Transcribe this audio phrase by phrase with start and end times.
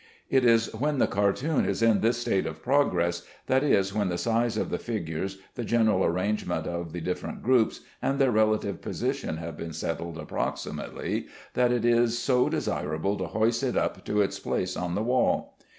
[0.31, 4.17] It is when the cartoon is in this state of progress that is, when the
[4.17, 9.37] size of the figures, the general arrangement of the different groups, and their relative position
[9.37, 14.39] have been settled approximately that it is so desirable to hoist it up to its
[14.39, 15.55] place on the wall.